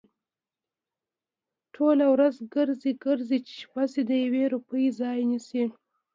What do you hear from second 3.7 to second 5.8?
شي د يوې روپۍ ځای نيسي؟